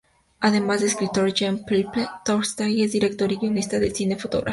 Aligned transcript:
Además 0.39 0.81
de 0.81 0.87
escritor, 0.87 1.31
Jean-Philippe 1.31 2.09
Toussaint 2.25 2.79
es 2.79 2.91
director 2.93 3.31
y 3.31 3.35
guionista 3.37 3.77
de 3.77 3.91
cine 3.93 4.15
y 4.15 4.19
fotógrafo. 4.19 4.49